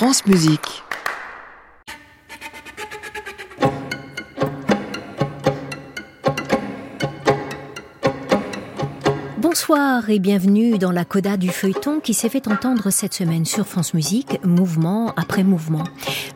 France 0.00 0.24
Musique. 0.24 0.82
Bonsoir 9.36 10.08
et 10.08 10.18
bienvenue 10.18 10.78
dans 10.78 10.90
la 10.90 11.04
coda 11.04 11.36
du 11.36 11.50
feuilleton 11.50 12.00
qui 12.00 12.14
s'est 12.14 12.30
fait 12.30 12.48
entendre 12.48 12.88
cette 12.88 13.12
semaine 13.12 13.44
sur 13.44 13.66
France 13.66 13.92
Musique, 13.92 14.42
mouvement 14.42 15.12
après 15.18 15.44
mouvement. 15.44 15.84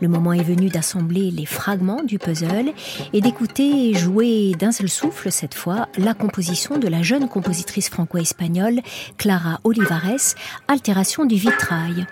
Le 0.03 0.09
moment 0.09 0.35
est 0.35 0.43
venu 0.43 0.69
d'assembler 0.69 1.31
les 1.31 1.47
fragments 1.47 2.03
du 2.03 2.19
puzzle 2.19 2.75
et 3.15 3.23
d'écouter 3.23 3.95
jouer 3.95 4.53
d'un 4.59 4.73
seul 4.73 4.91
souffle 4.91 5.33
cette 5.33 5.55
fois 5.55 5.89
la 5.97 6.13
composition 6.13 6.77
de 6.77 6.89
la 6.89 7.01
jeune 7.01 7.31
compositrice 7.31 7.89
franco-espagnole 7.89 8.83
Clara 9.17 9.61
Olivares, 9.65 10.35
Altération 10.69 11.25
du 11.25 11.37
vitrail. 11.37 12.07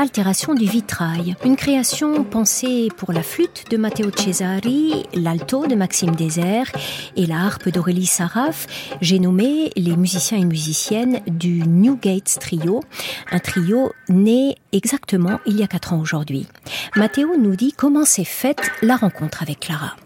Altération 0.00 0.54
du 0.54 0.64
vitrail, 0.64 1.34
une 1.44 1.56
création 1.56 2.22
pensée 2.22 2.86
pour 2.96 3.12
la 3.12 3.24
flûte 3.24 3.64
de 3.68 3.76
Matteo 3.76 4.12
Cesari, 4.16 5.08
l'alto 5.12 5.66
de 5.66 5.74
Maxime 5.74 6.14
Désert 6.14 6.70
et 7.16 7.26
la 7.26 7.40
harpe 7.40 7.68
d'Aurélie 7.68 8.06
Saraf. 8.06 8.68
J'ai 9.00 9.18
nommé 9.18 9.72
les 9.74 9.96
musiciens 9.96 10.38
et 10.38 10.44
musiciennes 10.44 11.20
du 11.26 11.64
New 11.66 11.98
Gates 12.00 12.38
Trio, 12.38 12.84
un 13.32 13.40
trio 13.40 13.92
né 14.08 14.54
exactement 14.70 15.40
il 15.46 15.58
y 15.58 15.64
a 15.64 15.66
quatre 15.66 15.92
ans 15.92 16.00
aujourd'hui. 16.00 16.46
Matteo 16.94 17.36
nous 17.36 17.56
dit 17.56 17.72
comment 17.76 18.04
s'est 18.04 18.22
faite 18.22 18.70
la 18.82 18.94
rencontre 18.94 19.42
avec 19.42 19.58
Clara. 19.58 19.96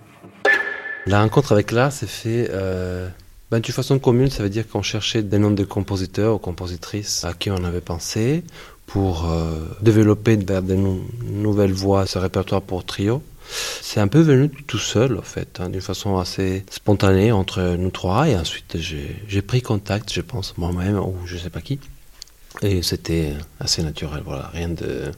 La 1.04 1.20
rencontre 1.20 1.52
avec 1.52 1.66
Clara 1.66 1.90
s'est 1.90 2.06
faite 2.06 2.48
euh, 2.50 3.10
ben, 3.52 3.60
d'une 3.60 3.74
façon 3.74 3.98
commune, 3.98 4.30
ça 4.30 4.42
veut 4.42 4.48
dire 4.48 4.66
qu'on 4.66 4.80
cherchait 4.80 5.22
des 5.22 5.38
noms 5.38 5.50
de 5.50 5.64
compositeurs 5.64 6.36
ou 6.36 6.38
compositrices 6.38 7.22
à 7.26 7.34
qui 7.34 7.50
on 7.50 7.64
avait 7.64 7.82
pensé 7.82 8.44
pour 8.92 9.30
euh, 9.30 9.58
développer 9.80 10.36
vers 10.36 10.62
de 10.62 10.76
nouvelles 11.24 11.72
voix 11.72 12.04
ce 12.06 12.18
répertoire 12.18 12.60
pour 12.60 12.84
trio. 12.84 13.22
C'est 13.80 14.00
un 14.00 14.08
peu 14.08 14.20
venu 14.20 14.50
tout 14.50 14.78
seul, 14.78 15.18
en 15.18 15.22
fait, 15.22 15.60
hein, 15.60 15.70
d'une 15.70 15.80
façon 15.80 16.18
assez 16.18 16.64
spontanée 16.70 17.32
entre 17.32 17.76
nous 17.78 17.90
trois. 17.90 18.28
Et 18.28 18.36
ensuite, 18.36 18.76
j'ai 18.76 19.42
pris 19.42 19.62
contact, 19.62 20.12
je 20.12 20.20
pense, 20.20 20.58
moi-même, 20.58 20.98
ou 20.98 21.14
je 21.24 21.38
sais 21.38 21.48
pas 21.48 21.62
qui. 21.62 21.80
Et 22.60 22.82
c'était 22.82 23.32
assez 23.60 23.82
naturel, 23.82 24.22
voilà, 24.26 24.50
rien 24.52 24.68
de. 24.68 25.10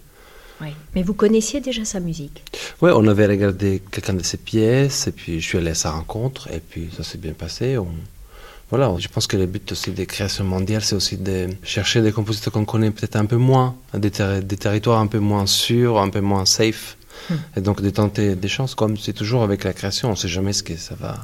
Oui. 0.61 0.69
Mais 0.95 1.03
vous 1.03 1.15
connaissiez 1.15 1.61
déjà 1.61 1.85
sa 1.85 1.99
musique? 1.99 2.45
Oui, 2.81 2.93
on 2.95 3.09
avait 3.09 3.27
regardé 3.27 3.83
quelqu'un 3.91 4.15
de 4.15 4.23
ses 4.23 4.37
pièces, 4.37 5.09
et 5.09 5.13
puis 5.13 5.41
je 5.41 5.47
suis 5.47 5.59
allé 5.59 5.71
à 5.71 5.75
sa 5.75 5.91
rencontre, 5.91 6.49
et 6.53 6.61
puis 6.61 6.91
ça 6.97 7.03
s'est 7.03 7.19
bien 7.19 7.33
passé. 7.33 7.77
On, 7.77 7.89
voilà, 8.77 8.93
je 8.99 9.07
pense 9.07 9.29
que 9.29 9.37
le 9.37 9.47
but 9.47 9.71
aussi 9.71 9.93
des 9.93 10.05
créations 10.05 10.43
mondiales, 10.43 10.83
c'est 10.83 10.97
aussi 10.97 11.17
de 11.17 11.49
chercher 11.63 12.03
des 12.03 12.11
compositeurs 12.11 12.53
qu'on 12.53 12.65
connaît 12.65 12.91
peut-être 12.91 13.15
un 13.15 13.25
peu 13.25 13.37
moins, 13.37 13.77
des, 13.93 14.11
territoires 14.11 14.99
un 14.99 15.07
peu 15.07 15.21
moins 15.21 15.47
sûrs, 15.47 16.01
un 16.01 16.09
peu 16.09 16.21
moins 16.21 16.45
safe, 16.45 16.97
hmm. 17.31 17.35
et 17.57 17.61
donc 17.61 17.83
de 17.83 17.91
tenter 17.91 18.35
des 18.35 18.49
chances, 18.49 18.75
comme 18.75 18.97
c'est 18.97 19.13
toujours 19.13 19.45
avec 19.45 19.63
la 19.63 19.73
création, 19.73 20.09
on 20.09 20.13
ne 20.13 20.17
sait 20.17 20.27
jamais 20.27 20.53
ce 20.53 20.65
que 20.65 20.77
ça 20.77 20.97
va, 20.97 21.15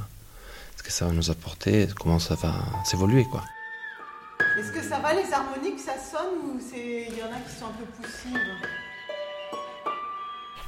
ce 0.77 0.85
que 0.85 0.93
ça 0.93 1.07
va 1.07 1.11
nous 1.11 1.29
apporter, 1.33 1.89
comment 1.99 2.21
ça 2.21 2.37
va 2.37 2.55
s'évoluer, 2.85 3.25
quoi. 3.33 3.43
Est-ce 4.57 4.71
que 4.71 4.85
ça 4.89 5.01
va 5.01 5.13
les 5.13 5.33
harmoniques, 5.33 5.81
ça 5.81 5.95
sonne 5.99 6.39
ou 6.45 6.61
il 6.73 7.19
y 7.19 7.23
en 7.25 7.35
a 7.35 7.41
qui 7.41 7.59
sont 7.59 7.67
un 7.67 7.75
peu 7.81 7.87
poussives? 7.97 8.90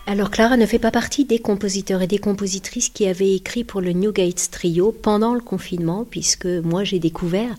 Alors 0.06 0.30
Clara 0.30 0.56
ne 0.56 0.66
fait 0.66 0.80
pas 0.80 0.90
partie 0.90 1.24
des 1.24 1.38
compositeurs 1.38 2.02
et 2.02 2.08
des 2.08 2.18
compositrices 2.18 2.88
qui 2.88 3.06
avaient 3.06 3.34
écrit 3.34 3.62
pour 3.62 3.80
le 3.80 3.92
New 3.92 4.12
Gates 4.12 4.50
Trio 4.50 4.90
pendant 4.90 5.32
le 5.32 5.40
confinement, 5.40 6.04
puisque 6.08 6.46
moi 6.46 6.82
j'ai 6.82 6.98
découvert 6.98 7.54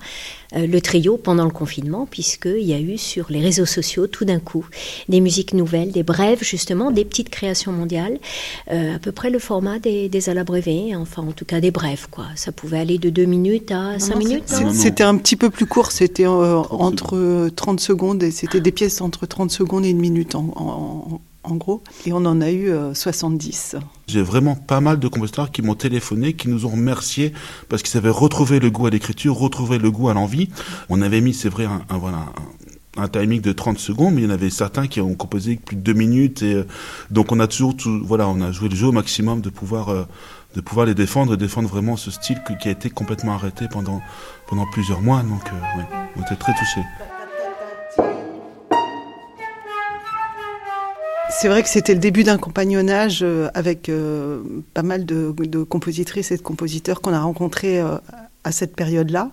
euh, 0.55 0.67
le 0.67 0.81
trio 0.81 1.15
pendant 1.17 1.45
le 1.45 1.51
confinement, 1.51 2.05
puisqu'il 2.05 2.63
y 2.63 2.73
a 2.73 2.79
eu 2.79 2.97
sur 2.97 3.27
les 3.29 3.39
réseaux 3.39 3.65
sociaux 3.65 4.07
tout 4.07 4.25
d'un 4.25 4.39
coup 4.39 4.65
des 5.07 5.21
musiques 5.21 5.53
nouvelles, 5.53 5.91
des 5.91 6.03
brèves 6.03 6.43
justement, 6.43 6.91
des 6.91 7.05
petites 7.05 7.29
créations 7.29 7.71
mondiales, 7.71 8.19
euh, 8.71 8.95
à 8.95 8.99
peu 8.99 9.13
près 9.13 9.29
le 9.29 9.39
format 9.39 9.79
des, 9.79 10.09
des 10.09 10.29
à 10.29 10.33
enfin 10.97 11.21
en 11.21 11.31
tout 11.31 11.45
cas 11.45 11.61
des 11.61 11.71
brèves 11.71 12.07
quoi. 12.11 12.25
Ça 12.35 12.51
pouvait 12.51 12.79
aller 12.79 12.97
de 12.97 13.09
2 13.09 13.23
minutes 13.23 13.71
à 13.71 13.99
5 13.99 14.15
minutes. 14.17 14.53
C'était 14.73 15.03
un 15.03 15.15
petit 15.15 15.37
peu 15.37 15.49
plus 15.49 15.65
court, 15.65 15.91
c'était 15.91 16.27
euh, 16.27 16.57
entre 16.69 17.49
30 17.55 17.79
secondes 17.79 18.21
et 18.21 18.31
c'était 18.31 18.59
des 18.59 18.71
pièces 18.71 18.99
entre 18.99 19.25
30 19.25 19.49
secondes 19.49 19.85
et 19.85 19.89
une 19.89 20.01
minute 20.01 20.35
en 20.35 20.53
en 20.55 21.21
gros, 21.51 21.83
et 22.05 22.13
on 22.13 22.25
en 22.25 22.41
a 22.41 22.51
eu 22.51 22.71
70. 22.93 23.75
Euh, 23.75 23.79
J'ai 24.07 24.21
vraiment 24.21 24.55
pas 24.55 24.81
mal 24.81 24.99
de 24.99 25.07
compositeurs 25.07 25.51
qui 25.51 25.61
m'ont 25.61 25.75
téléphoné, 25.75 26.33
qui 26.33 26.49
nous 26.49 26.65
ont 26.65 26.69
remerciés 26.69 27.33
parce 27.69 27.83
qu'ils 27.83 27.97
avaient 27.97 28.09
retrouvé 28.09 28.59
le 28.59 28.69
goût 28.69 28.87
à 28.87 28.89
l'écriture, 28.89 29.35
retrouvé 29.35 29.77
le 29.77 29.91
goût 29.91 30.09
à 30.09 30.13
l'envie. 30.13 30.49
On 30.89 31.01
avait 31.01 31.21
mis, 31.21 31.33
c'est 31.33 31.49
vrai, 31.49 31.65
un, 31.65 31.97
voilà, 31.97 32.25
un, 32.97 33.07
timing 33.07 33.41
de 33.41 33.51
30 33.51 33.77
secondes, 33.77 34.13
mais 34.15 34.21
il 34.21 34.25
y 34.25 34.27
en 34.27 34.33
avait 34.33 34.49
certains 34.49 34.87
qui 34.87 35.01
ont 35.01 35.15
composé 35.15 35.57
plus 35.57 35.75
de 35.75 35.81
deux 35.81 35.93
minutes, 35.93 36.43
euh, 36.43 36.63
donc 37.11 37.31
on 37.31 37.39
a 37.39 37.47
toujours, 37.47 37.75
voilà, 38.03 38.27
on 38.27 38.41
a 38.41 38.51
joué 38.51 38.69
le 38.69 38.75
jeu 38.75 38.87
au 38.87 38.91
maximum 38.91 39.41
de 39.41 39.49
pouvoir, 39.49 39.89
euh, 39.89 40.03
de 40.55 40.61
pouvoir 40.61 40.85
les 40.85 40.95
défendre, 40.95 41.33
et 41.33 41.37
défendre 41.37 41.67
vraiment 41.67 41.97
ce 41.97 42.11
style 42.11 42.41
qui 42.61 42.67
a 42.67 42.71
été 42.71 42.89
complètement 42.89 43.33
arrêté 43.33 43.67
pendant 43.69 44.01
pendant 44.47 44.65
plusieurs 44.67 45.01
mois. 45.01 45.23
Donc, 45.23 45.41
on 46.15 46.21
était 46.21 46.35
très 46.35 46.53
touchés. 46.53 46.83
C'est 51.29 51.47
vrai 51.47 51.63
que 51.63 51.69
c'était 51.69 51.93
le 51.93 51.99
début 51.99 52.23
d'un 52.23 52.37
compagnonnage 52.37 53.19
euh, 53.23 53.49
avec 53.53 53.87
euh, 53.87 54.43
pas 54.73 54.83
mal 54.83 55.05
de, 55.05 55.31
compositrices 55.63 56.31
et 56.31 56.37
de 56.37 56.41
compositeurs 56.41 57.01
qu'on 57.01 57.13
a 57.13 57.21
rencontrés 57.21 57.79
euh, 57.79 57.97
à 58.43 58.51
cette 58.51 58.75
période-là. 58.75 59.31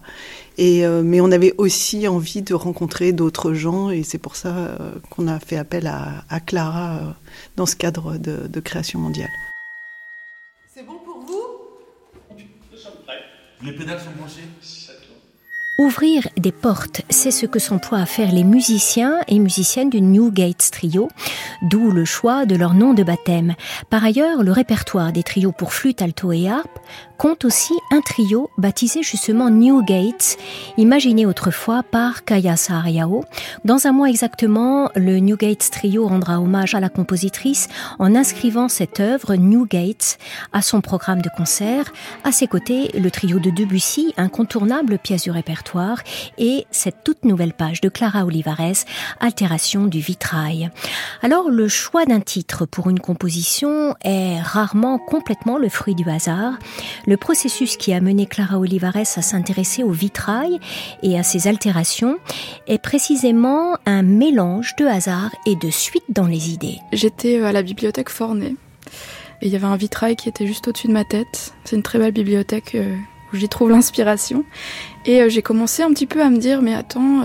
Et, 0.56 0.86
mais 0.86 1.20
on 1.20 1.32
avait 1.32 1.54
aussi 1.58 2.06
envie 2.06 2.42
de 2.42 2.54
rencontrer 2.54 3.12
d'autres 3.12 3.54
gens 3.54 3.90
et 3.90 4.02
c'est 4.02 4.18
pour 4.18 4.36
ça 4.36 4.76
qu'on 5.08 5.26
a 5.26 5.40
fait 5.40 5.56
appel 5.56 5.86
à, 5.86 6.40
Clara 6.40 7.16
dans 7.56 7.66
ce 7.66 7.74
cadre 7.76 8.18
de, 8.18 8.46
de 8.46 8.60
création 8.60 9.00
mondiale. 9.00 9.30
C'est 10.72 10.86
bon 10.86 10.98
pour 11.04 11.18
vous? 11.26 12.38
Nous 12.70 12.78
sommes 12.78 12.92
prêts. 13.04 13.22
Les 13.64 13.72
pédales 13.72 13.98
sont 13.98 14.12
branchées? 14.16 14.48
Ouvrir 15.80 16.28
des 16.36 16.52
portes, 16.52 17.00
c'est 17.08 17.30
ce 17.30 17.46
que 17.46 17.58
s'emploient 17.58 18.00
à 18.00 18.04
faire 18.04 18.32
les 18.32 18.44
musiciens 18.44 19.14
et 19.28 19.38
musiciennes 19.38 19.88
du 19.88 20.02
New 20.02 20.30
Gates 20.30 20.68
Trio, 20.70 21.08
d'où 21.62 21.90
le 21.90 22.04
choix 22.04 22.44
de 22.44 22.54
leur 22.54 22.74
nom 22.74 22.92
de 22.92 23.02
baptême. 23.02 23.54
Par 23.88 24.04
ailleurs, 24.04 24.42
le 24.42 24.52
répertoire 24.52 25.10
des 25.10 25.22
trios 25.22 25.52
pour 25.52 25.72
flûte, 25.72 26.02
alto 26.02 26.32
et 26.32 26.50
harpe 26.50 26.78
compte 27.20 27.44
aussi 27.44 27.74
un 27.90 28.00
trio 28.00 28.48
baptisé 28.56 29.02
justement 29.02 29.50
New 29.50 29.82
Gates, 29.82 30.38
imaginé 30.78 31.26
autrefois 31.26 31.82
par 31.82 32.24
Kaya 32.24 32.56
Sahariao. 32.56 33.24
Dans 33.62 33.86
un 33.86 33.92
mois 33.92 34.08
exactement, 34.08 34.90
le 34.96 35.18
New 35.18 35.36
Gates 35.36 35.70
Trio 35.70 36.08
rendra 36.08 36.40
hommage 36.40 36.74
à 36.74 36.80
la 36.80 36.88
compositrice 36.88 37.68
en 37.98 38.14
inscrivant 38.14 38.70
cette 38.70 39.00
œuvre 39.00 39.34
New 39.36 39.66
Gates 39.66 40.16
à 40.54 40.62
son 40.62 40.80
programme 40.80 41.20
de 41.20 41.28
concert. 41.36 41.92
À 42.24 42.32
ses 42.32 42.46
côtés, 42.46 42.90
le 42.98 43.10
trio 43.10 43.38
de 43.38 43.50
Debussy, 43.50 44.14
incontournable 44.16 44.96
pièce 44.96 45.24
du 45.24 45.30
répertoire, 45.30 45.69
et 46.38 46.66
cette 46.70 47.04
toute 47.04 47.24
nouvelle 47.24 47.52
page 47.52 47.80
de 47.80 47.88
Clara 47.88 48.24
Olivares, 48.24 48.84
Altération 49.20 49.86
du 49.86 50.00
vitrail. 50.00 50.70
Alors, 51.22 51.50
le 51.50 51.68
choix 51.68 52.04
d'un 52.04 52.20
titre 52.20 52.66
pour 52.66 52.90
une 52.90 53.00
composition 53.00 53.94
est 54.04 54.40
rarement 54.40 54.98
complètement 54.98 55.58
le 55.58 55.68
fruit 55.68 55.94
du 55.94 56.08
hasard. 56.08 56.54
Le 57.06 57.16
processus 57.16 57.76
qui 57.76 57.92
a 57.92 58.00
mené 58.00 58.26
Clara 58.26 58.58
Olivares 58.58 58.96
à 58.96 59.04
s'intéresser 59.04 59.82
au 59.82 59.90
vitrail 59.90 60.58
et 61.02 61.18
à 61.18 61.22
ses 61.22 61.48
altérations 61.48 62.18
est 62.66 62.82
précisément 62.82 63.76
un 63.86 64.02
mélange 64.02 64.74
de 64.76 64.86
hasard 64.86 65.30
et 65.46 65.56
de 65.56 65.70
suite 65.70 66.04
dans 66.08 66.26
les 66.26 66.50
idées. 66.50 66.78
J'étais 66.92 67.40
euh, 67.40 67.46
à 67.46 67.52
la 67.52 67.62
bibliothèque 67.62 68.10
Forney 68.10 68.56
et 69.42 69.46
il 69.46 69.52
y 69.52 69.56
avait 69.56 69.66
un 69.66 69.76
vitrail 69.76 70.16
qui 70.16 70.28
était 70.28 70.46
juste 70.46 70.68
au-dessus 70.68 70.88
de 70.88 70.92
ma 70.92 71.04
tête. 71.04 71.54
C'est 71.64 71.76
une 71.76 71.82
très 71.82 71.98
belle 71.98 72.12
bibliothèque 72.12 72.74
euh, 72.74 72.94
où 73.32 73.36
j'y 73.36 73.48
trouve 73.48 73.70
l'inspiration. 73.70 74.44
Et 75.06 75.22
euh, 75.22 75.28
j'ai 75.28 75.42
commencé 75.42 75.82
un 75.82 75.90
petit 75.90 76.06
peu 76.06 76.22
à 76.22 76.30
me 76.30 76.38
dire, 76.38 76.62
mais 76.62 76.74
attends, 76.74 77.22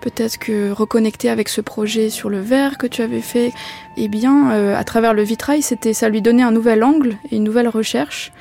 peut-être 0.00 0.38
que 0.38 0.70
reconnecter 0.70 1.28
avec 1.28 1.48
ce 1.48 1.60
projet 1.60 2.10
sur 2.10 2.30
le 2.30 2.40
verre 2.40 2.78
que 2.78 2.86
tu 2.86 3.02
avais 3.02 3.20
fait, 3.20 3.52
eh 3.96 4.08
bien, 4.08 4.50
à 4.74 4.84
travers 4.84 5.14
le 5.14 5.22
vitrail, 5.22 5.62
c'était, 5.62 5.92
ça 5.92 6.08
lui 6.08 6.22
donnait 6.22 6.42
un 6.42 6.52
nouvel 6.52 6.82
angle 6.82 7.16
et 7.30 7.36
une 7.36 7.44
nouvelle 7.44 7.68
recherche. 7.68 8.32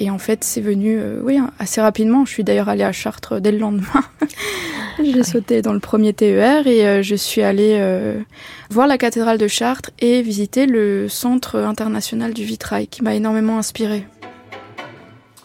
Et 0.00 0.10
en 0.10 0.18
fait, 0.18 0.44
c'est 0.44 0.60
venu 0.60 0.96
euh, 0.98 1.20
oui, 1.24 1.38
assez 1.58 1.80
rapidement. 1.80 2.24
Je 2.24 2.32
suis 2.32 2.44
d'ailleurs 2.44 2.68
allée 2.68 2.84
à 2.84 2.92
Chartres 2.92 3.40
dès 3.40 3.50
le 3.50 3.58
lendemain. 3.58 4.04
J'ai 5.02 5.24
sauté 5.24 5.62
dans 5.62 5.72
le 5.72 5.80
premier 5.80 6.12
TER 6.12 6.66
et 6.66 6.86
euh, 6.86 7.02
je 7.02 7.14
suis 7.14 7.42
allée 7.42 7.76
euh, 7.80 8.20
voir 8.68 8.88
la 8.88 8.98
cathédrale 8.98 9.38
de 9.38 9.46
Chartres 9.46 9.90
et 10.00 10.22
visiter 10.22 10.66
le 10.66 11.08
Centre 11.08 11.56
international 11.56 12.34
du 12.34 12.44
vitrail 12.44 12.88
qui 12.88 13.02
m'a 13.02 13.14
énormément 13.14 13.58
inspirée. 13.58 14.06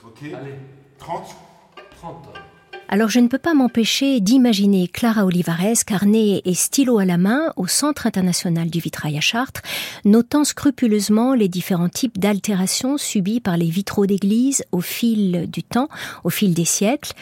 Ok, 0.03 0.21
allez, 0.23 0.55
30 0.97 1.35
alors 2.93 3.09
je 3.09 3.19
ne 3.19 3.27
peux 3.27 3.39
pas 3.39 3.55
m'empêcher 3.55 4.19
d'imaginer 4.19 4.87
Clara 4.87 5.25
Olivares, 5.25 5.83
carnet 5.83 6.43
et 6.45 6.53
stylo 6.53 6.99
à 6.99 7.05
la 7.05 7.17
main, 7.17 7.51
au 7.55 7.65
Centre 7.65 8.05
international 8.05 8.69
du 8.69 8.79
vitrail 8.79 9.17
à 9.17 9.19
Chartres, 9.19 9.63
notant 10.05 10.43
scrupuleusement 10.43 11.33
les 11.33 11.47
différents 11.47 11.89
types 11.89 12.19
d'altérations 12.19 12.99
subies 12.99 13.39
par 13.39 13.57
les 13.57 13.65
vitraux 13.65 14.05
d'église 14.05 14.63
au 14.71 14.79
fil 14.79 15.49
du 15.49 15.63
temps, 15.63 15.89
au 16.23 16.29
fil 16.29 16.53
des 16.53 16.65
siècles. 16.65 17.13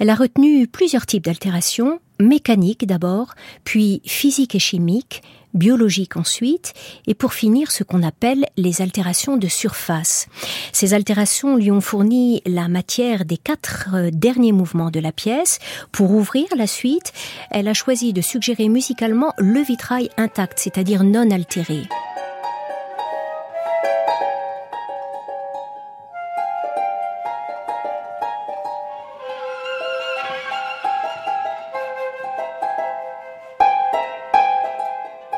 Elle 0.00 0.10
a 0.10 0.16
retenu 0.16 0.66
plusieurs 0.66 1.06
types 1.06 1.26
d'altérations, 1.26 2.00
mécanique 2.18 2.84
d'abord, 2.84 3.34
puis 3.62 4.02
physique 4.04 4.56
et 4.56 4.58
chimique, 4.58 5.22
biologique 5.54 6.16
ensuite, 6.16 6.72
et 7.06 7.14
pour 7.14 7.32
finir 7.32 7.70
ce 7.70 7.84
qu'on 7.84 8.02
appelle 8.02 8.46
les 8.56 8.82
altérations 8.82 9.36
de 9.36 9.48
surface. 9.48 10.26
Ces 10.72 10.94
altérations 10.94 11.56
lui 11.56 11.70
ont 11.70 11.80
fourni 11.80 12.42
la 12.46 12.68
matière 12.68 13.24
des 13.24 13.38
quatre 13.38 13.88
euh, 13.94 14.10
derniers 14.12 14.52
mouvements 14.52 14.90
de 14.90 15.00
la 15.00 15.12
pièce. 15.12 15.58
Pour 15.92 16.10
ouvrir 16.12 16.46
la 16.56 16.66
suite, 16.66 17.12
elle 17.50 17.68
a 17.68 17.74
choisi 17.74 18.12
de 18.12 18.20
suggérer 18.20 18.68
musicalement 18.68 19.32
le 19.38 19.60
vitrail 19.60 20.10
intact, 20.16 20.58
c'est-à-dire 20.58 21.04
non 21.04 21.30
altéré. 21.30 21.82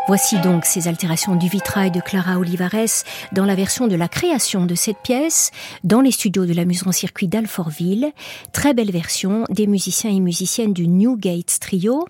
Voici 0.08 0.40
donc 0.40 0.64
ces 0.64 0.88
altérations 0.88 1.36
du 1.36 1.48
vitrail 1.48 1.92
de 1.92 2.00
Clara 2.00 2.38
Olivares 2.38 3.04
dans 3.30 3.44
la 3.44 3.54
version 3.54 3.86
de 3.86 3.94
la 3.94 4.08
création 4.08 4.66
de 4.66 4.74
cette 4.74 4.98
pièce 4.98 5.52
dans 5.84 6.00
les 6.00 6.10
studios 6.10 6.44
de 6.44 6.52
la 6.52 6.64
en 6.86 6.92
circuit 6.92 7.28
d'Alfortville. 7.28 8.12
Très 8.52 8.74
belle 8.74 8.90
version 8.90 9.44
des 9.48 9.68
musiciens 9.68 10.10
et 10.10 10.18
musiciennes 10.20 10.72
du 10.72 10.88
New 10.88 11.16
Gates 11.16 11.58
Trio. 11.60 12.06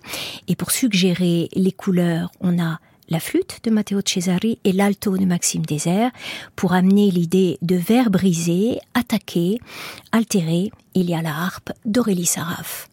Et 0.47 0.55
pour 0.55 0.71
suggérer 0.71 1.49
les 1.53 1.71
couleurs, 1.71 2.31
on 2.41 2.59
a 2.59 2.79
la 3.09 3.19
flûte 3.19 3.59
de 3.63 3.69
Matteo 3.69 4.01
Cesari 4.03 4.57
et 4.63 4.71
l'alto 4.71 5.17
de 5.17 5.25
Maxime 5.25 5.65
Désert 5.65 6.11
pour 6.55 6.73
amener 6.73 7.11
l'idée 7.11 7.59
de 7.61 7.75
verre 7.75 8.09
brisé, 8.09 8.79
attaqué, 8.95 9.59
altéré. 10.11 10.71
Il 10.95 11.09
y 11.09 11.13
a 11.13 11.21
la 11.21 11.35
harpe 11.35 11.71
d'Aurélie 11.85 12.25
Saraf. 12.25 12.87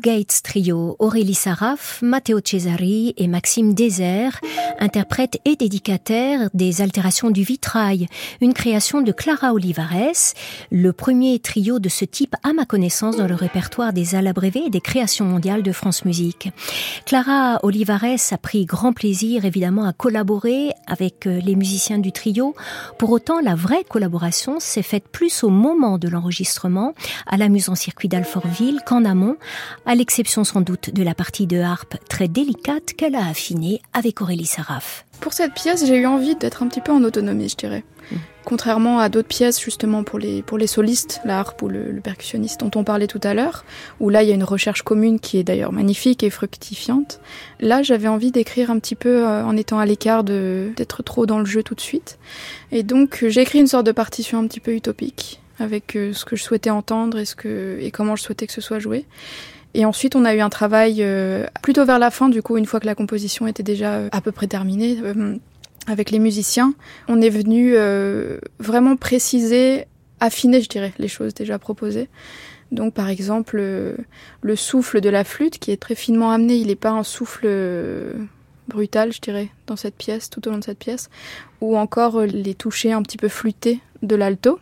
Gates 0.00 0.42
Trio, 0.42 0.96
Aurélie 0.98 1.34
Saraf, 1.34 2.00
Matteo 2.00 2.40
Cesari 2.40 3.12
et 3.18 3.28
Maxime 3.28 3.74
Désert, 3.74 4.40
interprètent 4.80 5.38
et 5.44 5.56
dédicataires 5.56 6.48
des 6.54 6.82
altérations 6.82 7.30
du 7.30 7.42
vitrail, 7.42 8.06
une 8.40 8.54
création 8.54 9.02
de 9.02 9.12
Clara 9.12 9.52
Olivares, 9.52 10.34
le 10.70 10.92
premier 10.92 11.38
trio 11.38 11.78
de 11.78 11.88
ce 11.88 12.04
type 12.04 12.34
à 12.42 12.52
ma 12.52 12.64
connaissance 12.64 13.16
dans 13.16 13.26
le 13.26 13.34
répertoire 13.34 13.92
des 13.92 14.14
Alabrévés 14.14 14.64
et 14.66 14.70
des 14.70 14.80
créations 14.80 15.26
mondiales 15.26 15.62
de 15.62 15.72
France 15.72 16.04
Musique. 16.04 16.50
Clara 17.06 17.60
Olivares 17.62 18.32
a 18.32 18.38
pris 18.38 18.64
grand 18.64 18.92
plaisir 18.92 19.44
évidemment 19.44 19.84
à 19.84 19.92
collaborer 19.92 20.70
avec 20.86 21.26
euh, 21.26 21.40
les 21.40 21.54
musiciens 21.54 21.98
du 21.98 22.10
trio. 22.10 22.54
Pour 22.98 23.10
autant, 23.10 23.40
la 23.40 23.54
vraie 23.54 23.84
collaboration 23.84 24.60
s'est 24.60 24.82
faite 24.82 25.08
plus 25.08 25.44
au 25.44 25.50
moment 25.50 25.98
de 25.98 26.08
l'enregistrement, 26.08 26.94
à 27.26 27.36
la 27.36 27.50
en 27.68 27.74
circuit 27.74 28.08
d'Alfortville 28.08 28.80
qu'en 28.86 29.04
amont 29.04 29.36
à 29.84 29.94
l'exception 29.94 30.44
sans 30.44 30.60
doute 30.60 30.90
de 30.94 31.02
la 31.02 31.14
partie 31.14 31.46
de 31.46 31.60
harpe 31.60 31.96
très 32.08 32.28
délicate 32.28 32.94
qu'elle 32.96 33.16
a 33.16 33.26
affinée 33.26 33.82
avec 33.92 34.20
Aurélie 34.22 34.46
Pour 35.20 35.32
cette 35.32 35.52
pièce, 35.52 35.84
j'ai 35.86 35.96
eu 35.96 36.06
envie 36.06 36.34
d'être 36.34 36.62
un 36.62 36.68
petit 36.68 36.80
peu 36.80 36.92
en 36.92 37.02
autonomie, 37.04 37.48
je 37.48 37.56
dirais. 37.56 37.84
Mm. 38.10 38.16
Contrairement 38.44 38.98
à 38.98 39.08
d'autres 39.08 39.28
pièces, 39.28 39.60
justement, 39.60 40.02
pour 40.02 40.18
les, 40.18 40.42
pour 40.42 40.56
les 40.56 40.66
solistes, 40.66 41.20
la 41.24 41.40
harpe 41.40 41.60
ou 41.62 41.68
le, 41.68 42.00
percussionniste 42.02 42.60
dont 42.60 42.70
on 42.74 42.84
parlait 42.84 43.06
tout 43.06 43.20
à 43.22 43.34
l'heure, 43.34 43.64
où 44.00 44.08
là, 44.08 44.22
il 44.22 44.28
y 44.28 44.32
a 44.32 44.34
une 44.34 44.44
recherche 44.44 44.82
commune 44.82 45.20
qui 45.20 45.38
est 45.38 45.44
d'ailleurs 45.44 45.72
magnifique 45.72 46.22
et 46.22 46.30
fructifiante. 46.30 47.20
Là, 47.60 47.82
j'avais 47.82 48.08
envie 48.08 48.30
d'écrire 48.30 48.70
un 48.70 48.78
petit 48.78 48.94
peu 48.94 49.26
euh, 49.26 49.44
en 49.44 49.56
étant 49.56 49.78
à 49.78 49.86
l'écart 49.86 50.24
d'être 50.24 51.02
trop 51.02 51.26
dans 51.26 51.38
le 51.38 51.44
jeu 51.44 51.62
tout 51.62 51.74
de 51.74 51.80
suite. 51.80 52.18
Et 52.72 52.82
donc, 52.82 53.24
j'ai 53.28 53.42
écrit 53.42 53.60
une 53.60 53.66
sorte 53.66 53.86
de 53.86 53.92
partition 53.92 54.38
un 54.38 54.46
petit 54.46 54.60
peu 54.60 54.72
utopique 54.72 55.40
avec 55.58 55.94
euh, 55.94 56.12
ce 56.12 56.24
que 56.24 56.36
je 56.36 56.42
souhaitais 56.42 56.70
entendre 56.70 57.18
et, 57.18 57.26
ce 57.26 57.36
que, 57.36 57.78
et 57.80 57.90
comment 57.90 58.16
je 58.16 58.22
souhaitais 58.22 58.46
que 58.46 58.52
ce 58.52 58.62
soit 58.62 58.78
joué. 58.78 59.04
Et 59.74 59.84
ensuite, 59.84 60.16
on 60.16 60.24
a 60.24 60.34
eu 60.34 60.40
un 60.40 60.50
travail 60.50 60.96
euh, 61.00 61.46
plutôt 61.62 61.84
vers 61.84 61.98
la 61.98 62.10
fin, 62.10 62.28
du 62.28 62.42
coup, 62.42 62.56
une 62.56 62.66
fois 62.66 62.80
que 62.80 62.86
la 62.86 62.94
composition 62.94 63.46
était 63.46 63.62
déjà 63.62 63.94
euh, 63.94 64.08
à 64.12 64.20
peu 64.20 64.32
près 64.32 64.46
terminée, 64.46 64.98
avec 65.86 66.10
les 66.10 66.18
musiciens. 66.18 66.74
On 67.08 67.20
est 67.20 67.30
venu 67.30 67.74
vraiment 68.58 68.96
préciser, 68.96 69.86
affiner, 70.20 70.60
je 70.60 70.68
dirais, 70.68 70.92
les 70.98 71.08
choses 71.08 71.34
déjà 71.34 71.58
proposées. 71.58 72.08
Donc, 72.72 72.94
par 72.94 73.08
exemple, 73.08 73.56
le 73.56 74.56
souffle 74.56 75.00
de 75.00 75.08
la 75.08 75.24
flûte, 75.24 75.58
qui 75.58 75.70
est 75.70 75.80
très 75.80 75.94
finement 75.94 76.30
amené, 76.30 76.56
il 76.56 76.68
n'est 76.68 76.76
pas 76.76 76.90
un 76.90 77.02
souffle 77.02 77.48
brutal, 78.68 79.12
je 79.12 79.20
dirais, 79.20 79.48
dans 79.66 79.76
cette 79.76 79.96
pièce, 79.96 80.30
tout 80.30 80.46
au 80.46 80.50
long 80.50 80.58
de 80.58 80.64
cette 80.64 80.78
pièce, 80.78 81.10
ou 81.60 81.76
encore 81.76 82.22
les 82.22 82.54
touchés 82.54 82.92
un 82.92 83.02
petit 83.02 83.18
peu 83.18 83.28
flûtés 83.28 83.80
de 84.02 84.16
l'alto. 84.16 84.58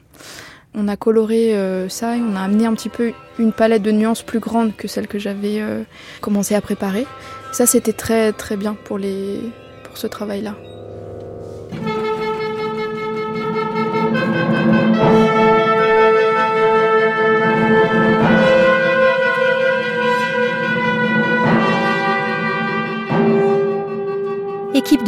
On 0.81 0.87
a 0.87 0.97
coloré 0.97 1.57
euh, 1.57 1.89
ça 1.89 2.17
et 2.17 2.21
on 2.21 2.37
a 2.37 2.41
amené 2.41 2.65
un 2.65 2.73
petit 2.73 2.89
peu 2.89 3.13
une 3.41 3.53
palette 3.53 3.83
de 3.83 3.91
nuances 3.91 4.23
plus 4.23 4.39
grande 4.39 4.77
que 4.77 4.87
celle 4.87 5.09
que 5.09 5.19
j'avais 5.19 5.61
euh, 5.61 5.83
commencé 6.21 6.55
à 6.55 6.61
préparer. 6.61 7.05
Ça, 7.51 7.67
c'était 7.67 7.93
très 7.93 8.33
très 8.33 8.57
bien 8.57 8.77
pour, 8.85 9.01
ce 9.01 10.07
travail-là. 10.07 10.55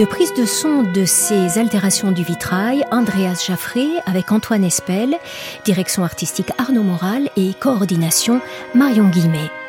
De 0.01 0.07
prise 0.07 0.33
de 0.33 0.47
son 0.47 0.83
de 0.83 1.05
ces 1.05 1.59
altérations 1.59 2.11
du 2.11 2.25
vitrail, 2.25 2.87
Andreas 2.91 3.45
Jaffré 3.47 3.87
avec 4.07 4.33
Antoine 4.33 4.65
Espel, 4.65 5.19
direction 5.67 6.05
artistique 6.05 6.49
Arnaud 6.57 6.83
Moral 6.83 7.29
et 7.37 7.53
coordination 7.53 8.41
Marion 8.75 9.11
Guillemet. 9.11 9.60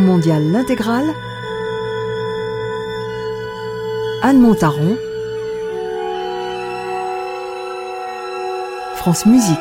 Mondiale 0.00 0.50
l'intégrale. 0.50 1.14
Anne 4.22 4.40
Montaron. 4.40 4.96
France 8.96 9.24
Musique. 9.26 9.56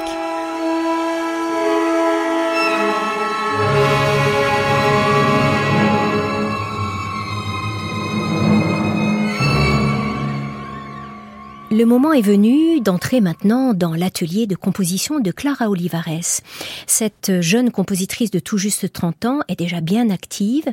Le 11.77 11.85
moment 11.85 12.11
est 12.11 12.21
venu 12.21 12.81
d'entrer 12.81 13.21
maintenant 13.21 13.75
dans 13.75 13.93
l'atelier 13.93 14.47
de 14.47 14.55
composition 14.55 15.19
de 15.19 15.29
Clara 15.29 15.69
Olivares. 15.69 16.41
Cette 16.87 17.39
jeune 17.39 17.69
compositrice 17.69 18.31
de 18.31 18.39
tout 18.39 18.57
juste 18.57 18.91
30 18.91 19.25
ans 19.25 19.39
est 19.47 19.59
déjà 19.59 19.79
bien 19.79 20.09
active. 20.09 20.65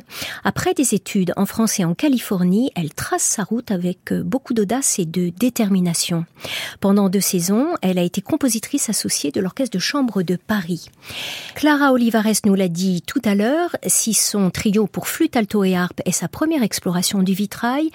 Après 0.43 0.73
des 0.73 0.95
études 0.95 1.31
en 1.37 1.45
France 1.45 1.79
et 1.79 1.85
en 1.85 1.93
Californie, 1.93 2.71
elle 2.75 2.91
trace 2.91 3.21
sa 3.21 3.43
route 3.43 3.69
avec 3.69 4.13
beaucoup 4.13 4.55
d'audace 4.55 4.97
et 4.97 5.05
de 5.05 5.29
détermination. 5.29 6.25
Pendant 6.79 7.07
deux 7.07 7.21
saisons, 7.21 7.67
elle 7.83 7.99
a 7.99 8.03
été 8.03 8.21
compositrice 8.21 8.89
associée 8.89 9.29
de 9.29 9.41
l'Orchestre 9.41 9.75
de 9.75 9.79
chambre 9.79 10.23
de 10.23 10.37
Paris. 10.37 10.89
Clara 11.53 11.93
Olivares 11.93 12.41
nous 12.45 12.55
l'a 12.55 12.67
dit 12.67 13.03
tout 13.03 13.21
à 13.25 13.35
l'heure, 13.35 13.75
si 13.85 14.15
son 14.15 14.49
trio 14.49 14.87
pour 14.87 15.07
flûte, 15.07 15.37
alto 15.37 15.63
et 15.63 15.75
harpe 15.75 16.01
est 16.05 16.11
sa 16.11 16.27
première 16.27 16.63
exploration 16.63 17.21
du 17.21 17.33
vitrail, 17.33 17.91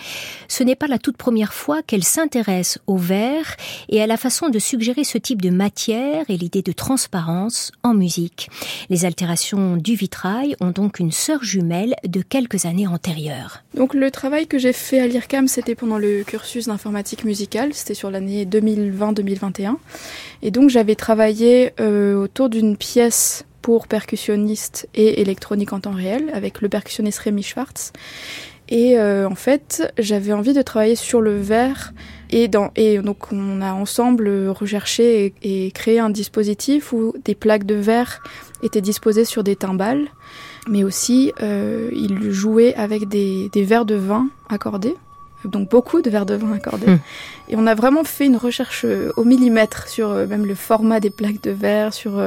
ce 0.47 0.63
n'est 0.63 0.77
pas 0.77 0.87
la 0.87 0.99
toute 0.99 1.17
première 1.17 1.53
fois 1.53 1.83
qu'elle 1.83 2.05
s'intéresse 2.05 2.79
au 2.87 3.00
et 3.89 4.03
à 4.03 4.07
la 4.07 4.17
façon 4.17 4.49
de 4.49 4.59
suggérer 4.59 5.05
ce 5.05 5.19
type 5.19 5.43
de 5.43 5.51
matière 5.51 6.25
et 6.29 6.37
l'idée 6.37 6.63
de 6.63 6.73
transparence 6.73 7.73
en 7.83 7.95
musique. 7.95 8.49
Les 8.89 9.05
altérations 9.05 9.77
du 9.77 9.95
vitrail 9.95 10.57
ont 10.61 10.71
donc 10.71 10.99
une 10.99 11.13
sœur 11.13 11.43
jumelle 11.43 11.95
de 12.07 12.23
quelques 12.23 12.67
années 12.67 12.87
antérieures. 12.87 13.63
Donc 13.75 13.95
le 13.95 14.11
travail 14.11 14.47
que 14.47 14.59
j'ai 14.59 14.73
fait 14.73 15.01
à 15.01 15.07
l'IRCAM, 15.07 15.49
c'était 15.49 15.75
pendant 15.75 15.99
le 15.99 16.23
cursus 16.25 16.67
d'informatique 16.67 17.25
musicale, 17.25 17.75
c'était 17.75 17.95
sur 17.95 18.11
l'année 18.11 18.45
2020-2021. 18.45 19.77
Et 20.43 20.51
donc 20.51 20.71
j'avais 20.71 20.95
travaillé 20.95 21.73
euh, 21.81 22.15
autour 22.15 22.49
d'une 22.49 22.77
pièce 22.77 23.45
pour 23.63 23.89
percussionniste 23.89 24.89
et 24.95 25.21
électronique 25.21 25.73
en 25.73 25.81
temps 25.81 25.93
réel 25.93 26.31
avec 26.33 26.61
le 26.61 26.69
percussionniste 26.69 27.19
Rémi 27.19 27.43
Schwartz. 27.43 27.93
Et 28.71 28.99
euh, 28.99 29.29
en 29.29 29.35
fait, 29.35 29.93
j'avais 29.99 30.33
envie 30.33 30.53
de 30.53 30.63
travailler 30.63 30.95
sur 30.95 31.21
le 31.21 31.37
verre 31.37 31.93
et, 32.31 32.47
dans, 32.47 32.71
et 32.77 32.99
donc 32.99 33.33
on 33.33 33.61
a 33.61 33.73
ensemble 33.73 34.49
recherché 34.49 35.35
et, 35.43 35.71
créé 35.73 35.99
un 35.99 36.11
dispositif 36.11 36.93
où 36.93 37.13
des 37.25 37.35
plaques 37.35 37.67
de 37.67 37.75
verre 37.75 38.23
étaient 38.63 38.81
disposées 38.81 39.25
sur 39.25 39.43
des 39.43 39.57
timbales, 39.57 40.07
mais 40.69 40.85
aussi 40.85 41.33
euh, 41.43 41.91
il 41.93 42.31
jouait 42.31 42.75
avec 42.75 43.09
des, 43.09 43.49
des 43.53 43.65
verres 43.65 43.87
de 43.87 43.97
vin 43.97 44.29
accordés 44.49 44.95
donc 45.45 45.71
beaucoup 45.71 46.03
de 46.03 46.11
verres 46.11 46.27
de 46.27 46.35
vin 46.35 46.53
accordés. 46.53 46.87
Hmm. 46.87 46.99
Et 47.49 47.57
on 47.57 47.67
a 47.67 47.75
vraiment 47.75 48.05
fait 48.05 48.27
une 48.27 48.37
recherche 48.37 48.85
euh, 48.85 49.13
au 49.17 49.25
millimètre 49.25 49.89
sur 49.89 50.11
euh, 50.11 50.27
même 50.27 50.47
le 50.47 50.55
format 50.55 51.01
des 51.01 51.11
plaques 51.11 51.43
de 51.43 51.51
verre, 51.51 51.95
sur 51.95 52.23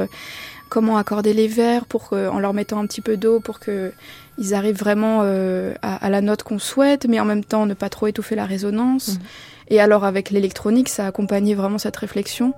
comment 0.74 0.96
accorder 0.96 1.32
les 1.32 1.46
verres 1.46 1.84
pour 1.86 2.12
en 2.12 2.40
leur 2.40 2.52
mettant 2.52 2.80
un 2.80 2.86
petit 2.86 3.00
peu 3.00 3.16
d'eau 3.16 3.38
pour 3.38 3.60
que 3.60 3.92
ils 4.38 4.52
arrivent 4.54 4.78
vraiment 4.78 5.22
à, 5.22 5.94
à, 5.94 6.10
la 6.10 6.20
note 6.20 6.42
qu'on 6.42 6.58
souhaite, 6.58 7.06
mais 7.08 7.20
en 7.20 7.24
même 7.24 7.44
temps 7.44 7.66
ne 7.66 7.74
pas 7.74 7.88
trop 7.88 8.08
étouffer 8.08 8.34
la 8.34 8.46
résonance. 8.46 9.14
Hmm. 9.14 9.22
Et 9.68 9.80
alors 9.80 10.04
avec 10.04 10.30
l'électronique, 10.30 10.88
ça 10.88 11.04
a 11.04 11.08
accompagné 11.08 11.54
vraiment 11.54 11.78
cette 11.78 11.96
réflexion. 11.96 12.52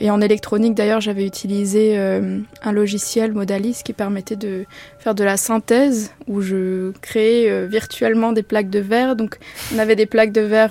Et 0.00 0.10
en 0.10 0.22
électronique, 0.22 0.74
d'ailleurs, 0.74 1.02
j'avais 1.02 1.26
utilisé 1.26 1.98
euh, 1.98 2.38
un 2.62 2.72
logiciel 2.72 3.32
Modalis 3.32 3.82
qui 3.84 3.92
permettait 3.92 4.36
de 4.36 4.64
faire 4.98 5.14
de 5.14 5.22
la 5.22 5.36
synthèse, 5.36 6.12
où 6.26 6.40
je 6.40 6.92
créais 7.02 7.50
euh, 7.50 7.66
virtuellement 7.66 8.32
des 8.32 8.42
plaques 8.42 8.70
de 8.70 8.78
verre. 8.78 9.14
Donc, 9.14 9.38
on 9.74 9.78
avait 9.78 9.96
des 9.96 10.06
plaques 10.06 10.32
de 10.32 10.40
verre 10.40 10.70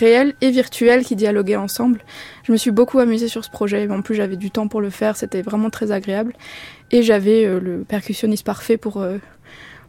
euh, 0.00 0.06
réelles 0.06 0.34
et 0.40 0.50
virtuelles 0.50 1.04
qui 1.04 1.16
dialoguaient 1.16 1.56
ensemble. 1.56 2.02
Je 2.44 2.52
me 2.52 2.56
suis 2.56 2.70
beaucoup 2.70 2.98
amusée 2.98 3.28
sur 3.28 3.44
ce 3.44 3.50
projet. 3.50 3.88
En 3.90 4.02
plus, 4.02 4.14
j'avais 4.14 4.36
du 4.36 4.50
temps 4.50 4.68
pour 4.68 4.80
le 4.80 4.90
faire. 4.90 5.16
C'était 5.16 5.42
vraiment 5.42 5.70
très 5.70 5.92
agréable. 5.92 6.34
Et 6.90 7.02
j'avais 7.02 7.46
le 7.46 7.84
percussionniste 7.84 8.44
parfait 8.44 8.76
pour 8.76 9.04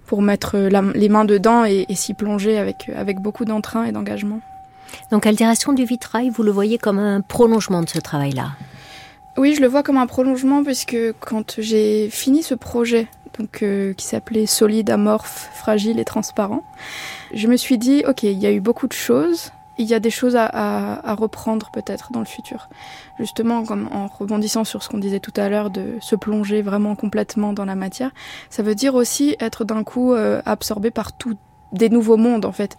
pour 0.05 0.21
mettre 0.21 0.57
les 0.93 1.09
mains 1.09 1.25
dedans 1.25 1.65
et, 1.65 1.85
et 1.87 1.95
s'y 1.95 2.13
plonger 2.13 2.57
avec 2.57 2.89
avec 2.95 3.19
beaucoup 3.19 3.45
d'entrain 3.45 3.85
et 3.85 3.91
d'engagement. 3.91 4.41
Donc 5.09 5.25
altération 5.25 5.73
du 5.73 5.85
vitrail, 5.85 6.29
vous 6.29 6.43
le 6.43 6.51
voyez 6.51 6.77
comme 6.77 6.99
un 6.99 7.21
prolongement 7.21 7.81
de 7.81 7.89
ce 7.89 7.99
travail-là? 7.99 8.51
Oui, 9.37 9.55
je 9.55 9.61
le 9.61 9.67
vois 9.67 9.83
comme 9.83 9.97
un 9.97 10.07
prolongement 10.07 10.63
puisque 10.63 10.97
quand 11.21 11.55
j'ai 11.59 12.09
fini 12.09 12.43
ce 12.43 12.53
projet 12.53 13.07
donc, 13.39 13.63
euh, 13.63 13.93
qui 13.93 14.05
s'appelait 14.05 14.45
Solide, 14.45 14.89
amorphe, 14.89 15.49
fragile 15.55 15.99
et 15.99 16.05
transparent, 16.05 16.63
je 17.33 17.47
me 17.47 17.55
suis 17.55 17.77
dit, 17.77 18.03
ok, 18.05 18.23
il 18.23 18.39
y 18.39 18.45
a 18.45 18.51
eu 18.51 18.59
beaucoup 18.59 18.87
de 18.87 18.93
choses, 18.93 19.51
il 19.81 19.87
y 19.87 19.93
a 19.93 19.99
des 19.99 20.09
choses 20.09 20.35
à, 20.35 21.15
reprendre 21.15 21.69
peut-être 21.71 22.11
dans 22.11 22.19
le 22.19 22.25
futur. 22.25 22.69
Justement, 23.19 23.63
comme 23.63 23.87
en 23.91 24.07
rebondissant 24.07 24.63
sur 24.63 24.83
ce 24.83 24.89
qu'on 24.89 24.97
disait 24.97 25.19
tout 25.19 25.33
à 25.35 25.49
l'heure 25.49 25.69
de 25.69 25.97
se 25.99 26.15
plonger 26.15 26.61
vraiment 26.61 26.95
complètement 26.95 27.53
dans 27.53 27.65
la 27.65 27.75
matière, 27.75 28.11
ça 28.49 28.63
veut 28.63 28.75
dire 28.75 28.95
aussi 28.95 29.35
être 29.39 29.65
d'un 29.65 29.83
coup 29.83 30.13
euh, 30.13 30.41
absorbé 30.45 30.91
par 30.91 31.13
tout, 31.13 31.35
des 31.71 31.89
nouveaux 31.89 32.17
mondes 32.17 32.45
en 32.45 32.51
fait, 32.51 32.77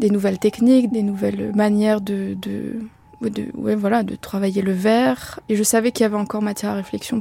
des 0.00 0.10
nouvelles 0.10 0.38
techniques, 0.38 0.92
des 0.92 1.02
nouvelles 1.02 1.52
manières 1.54 2.00
de, 2.00 2.36
de, 2.40 2.80
de 3.20 3.46
ouais, 3.54 3.74
voilà, 3.74 4.02
de 4.02 4.16
travailler 4.16 4.62
le 4.62 4.72
verre. 4.72 5.40
Et 5.48 5.56
je 5.56 5.62
savais 5.62 5.92
qu'il 5.92 6.04
y 6.04 6.06
avait 6.06 6.16
encore 6.16 6.42
matière 6.42 6.72
à 6.72 6.74
réflexion. 6.74 7.20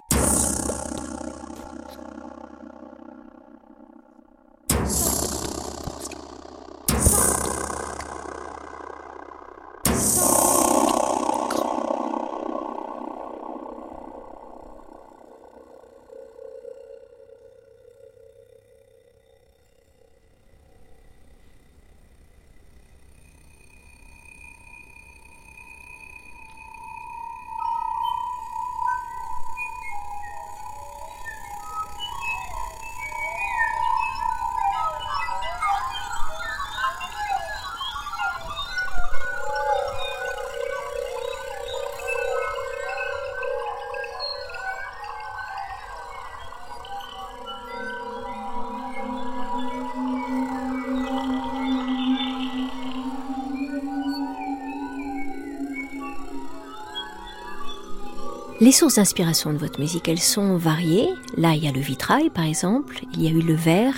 Les 58.64 58.72
sources 58.72 58.96
d'inspiration 58.96 59.52
de 59.52 59.58
votre 59.58 59.82
musique, 59.82 60.08
elles 60.08 60.22
sont 60.22 60.56
variées. 60.56 61.10
Là, 61.36 61.54
il 61.54 61.66
y 61.66 61.68
a 61.68 61.72
le 61.74 61.82
vitrail, 61.82 62.30
par 62.30 62.46
exemple, 62.46 63.02
il 63.14 63.22
y 63.22 63.28
a 63.28 63.30
eu 63.30 63.42
le 63.42 63.56
verre. 63.56 63.94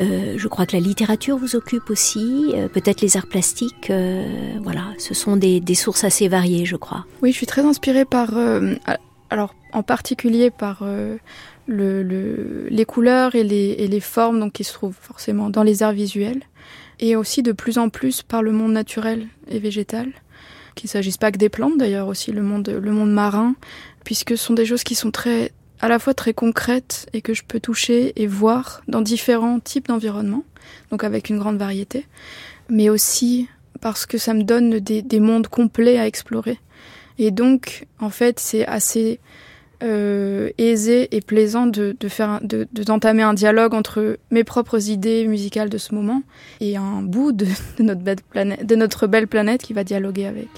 Euh, 0.00 0.34
je 0.36 0.48
crois 0.48 0.66
que 0.66 0.72
la 0.72 0.80
littérature 0.80 1.36
vous 1.36 1.54
occupe 1.54 1.88
aussi, 1.88 2.50
euh, 2.54 2.66
peut-être 2.66 3.00
les 3.00 3.16
arts 3.16 3.28
plastiques. 3.28 3.90
Euh, 3.90 4.54
voilà, 4.60 4.86
ce 4.98 5.14
sont 5.14 5.36
des, 5.36 5.62
sources 5.76 6.02
assez 6.02 6.26
variées, 6.26 6.64
je 6.64 6.74
crois. 6.74 7.06
Oui, 7.22 7.30
je 7.30 7.36
suis 7.36 7.46
très 7.46 7.62
inspirée 7.62 8.04
par, 8.04 8.30
alors 9.30 9.54
en 9.72 9.84
particulier 9.84 10.50
par 10.50 10.82
le, 11.68 12.66
les 12.68 12.84
couleurs 12.86 13.36
et 13.36 13.44
les, 13.44 13.76
et 13.78 13.86
les, 13.86 14.00
formes, 14.00 14.40
donc 14.40 14.54
qui 14.54 14.64
se 14.64 14.72
trouvent 14.72 14.98
forcément 15.00 15.48
dans 15.48 15.62
les 15.62 15.84
arts 15.84 15.92
visuels, 15.92 16.42
et 16.98 17.14
aussi 17.14 17.44
de 17.44 17.52
plus 17.52 17.78
en 17.78 17.88
plus 17.88 18.22
par 18.22 18.42
le 18.42 18.50
monde 18.50 18.72
naturel 18.72 19.28
et 19.46 19.60
végétal 19.60 20.10
qu'il 20.76 20.88
s'agisse 20.88 21.16
pas 21.16 21.32
que 21.32 21.38
des 21.38 21.48
plantes 21.48 21.76
d'ailleurs 21.76 22.06
aussi 22.06 22.30
le 22.30 22.42
monde 22.42 22.68
le 22.68 22.92
monde 22.92 23.12
marin 23.12 23.56
puisque 24.04 24.30
ce 24.30 24.44
sont 24.44 24.54
des 24.54 24.66
choses 24.66 24.84
qui 24.84 24.94
sont 24.94 25.10
très 25.10 25.50
à 25.80 25.88
la 25.88 25.98
fois 25.98 26.14
très 26.14 26.32
concrètes 26.32 27.08
et 27.12 27.20
que 27.20 27.34
je 27.34 27.42
peux 27.42 27.58
toucher 27.58 28.12
et 28.22 28.28
voir 28.28 28.82
dans 28.86 29.00
différents 29.00 29.58
types 29.58 29.88
d'environnements 29.88 30.44
donc 30.92 31.02
avec 31.02 31.28
une 31.28 31.38
grande 31.38 31.58
variété 31.58 32.06
mais 32.68 32.88
aussi 32.88 33.48
parce 33.80 34.06
que 34.06 34.18
ça 34.18 34.34
me 34.34 34.42
donne 34.42 34.80
des, 34.80 35.02
des 35.02 35.20
mondes 35.20 35.48
complets 35.48 35.98
à 35.98 36.06
explorer. 36.06 36.58
Et 37.18 37.30
donc 37.30 37.86
en 38.00 38.10
fait 38.10 38.38
c'est 38.40 38.66
assez 38.66 39.20
euh, 39.82 40.50
aisé 40.58 41.14
et 41.14 41.20
plaisant 41.20 41.66
de, 41.66 41.96
de 41.98 42.08
faire 42.08 42.40
de 42.42 42.66
d'entamer 42.72 43.22
un 43.22 43.34
dialogue 43.34 43.74
entre 43.74 44.18
mes 44.30 44.44
propres 44.44 44.88
idées 44.88 45.26
musicales 45.26 45.68
de 45.68 45.78
ce 45.78 45.94
moment 45.94 46.22
et 46.60 46.76
un 46.76 47.02
bout 47.02 47.32
de, 47.32 47.46
de 47.78 47.82
notre 47.82 48.00
belle 48.00 48.22
planète 48.30 48.66
de 48.66 48.76
notre 48.76 49.06
belle 49.06 49.26
planète 49.26 49.62
qui 49.62 49.72
va 49.72 49.84
dialoguer 49.84 50.26
avec. 50.26 50.48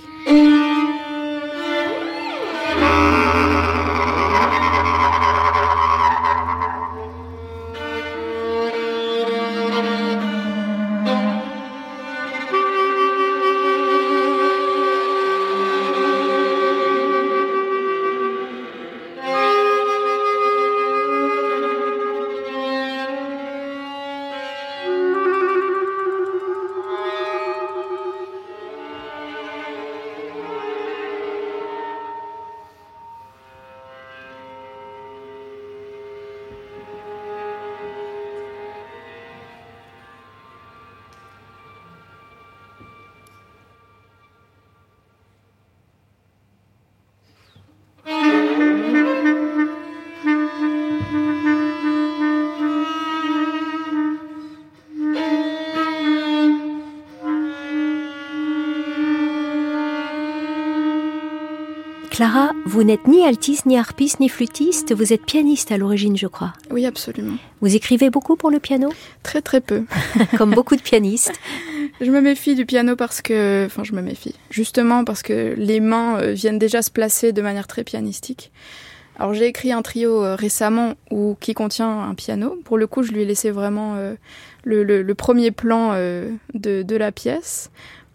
Clara, 62.18 62.50
vous 62.66 62.82
n'êtes 62.82 63.06
ni 63.06 63.24
altiste, 63.24 63.64
ni 63.66 63.78
harpiste, 63.78 64.18
ni 64.18 64.28
flûtiste, 64.28 64.92
vous 64.92 65.12
êtes 65.12 65.24
pianiste 65.24 65.70
à 65.70 65.78
l'origine, 65.78 66.16
je 66.16 66.26
crois. 66.26 66.52
Oui, 66.72 66.84
absolument. 66.84 67.36
Vous 67.60 67.76
écrivez 67.76 68.10
beaucoup 68.10 68.34
pour 68.34 68.50
le 68.50 68.58
piano? 68.58 68.88
Très 69.22 69.40
très 69.40 69.60
peu. 69.60 69.84
Comme 70.36 70.50
beaucoup 70.50 70.74
de 70.74 70.82
pianistes. 70.82 71.38
Je 72.00 72.10
me 72.10 72.20
méfie 72.20 72.56
du 72.56 72.66
piano 72.66 72.96
parce 72.96 73.22
que, 73.22 73.66
enfin, 73.66 73.84
je 73.84 73.92
me 73.92 74.02
méfie. 74.02 74.34
Justement 74.50 75.04
parce 75.04 75.22
que 75.22 75.54
les 75.56 75.78
mains 75.78 76.18
euh, 76.18 76.32
viennent 76.32 76.58
déjà 76.58 76.82
se 76.82 76.90
placer 76.90 77.32
de 77.32 77.40
manière 77.40 77.68
très 77.68 77.84
pianistique. 77.84 78.50
Alors 79.16 79.32
j'ai 79.32 79.46
écrit 79.46 79.70
un 79.70 79.82
trio 79.82 80.24
euh, 80.24 80.34
récemment 80.34 80.94
où, 81.12 81.36
qui 81.38 81.54
contient 81.54 82.00
un 82.00 82.14
piano. 82.14 82.58
Pour 82.64 82.78
le 82.78 82.88
coup, 82.88 83.04
je 83.04 83.12
lui 83.12 83.22
ai 83.22 83.24
laissé 83.26 83.52
vraiment 83.52 83.94
euh, 83.94 84.14
le, 84.64 84.82
le, 84.82 85.02
le, 85.02 85.14
premier 85.14 85.52
plan 85.52 85.90
euh, 85.92 86.30
de, 86.54 86.82
de, 86.82 86.96
la 86.96 87.12
pièce. 87.12 87.70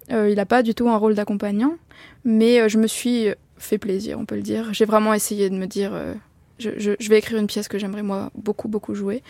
Il 0.09 0.35
n'a 0.35 0.45
pas 0.45 0.61
du 0.61 0.75
tout 0.75 0.89
un 0.89 0.97
rôle 0.97 1.15
d'accompagnant, 1.15 1.75
mais 2.25 2.67
je 2.69 2.77
me 2.77 2.87
suis 2.87 3.29
fait 3.63 3.77
plaisir, 3.77 4.19
on 4.19 4.25
peut 4.25 4.35
le 4.35 4.41
dire. 4.41 4.73
J'ai 4.73 4.85
vraiment 4.85 5.13
essayé 5.13 5.49
de 5.49 5.55
me 5.55 5.67
dire, 5.67 5.93
je, 6.59 6.69
je, 6.77 7.09
vais 7.09 7.17
écrire 7.17 7.37
une 7.37 7.47
pièce 7.47 7.67
que 7.67 7.77
j'aimerais 7.77 8.03
moi 8.03 8.31
beaucoup 8.35 8.67
beaucoup 8.67 8.95
jouer, 8.95 9.23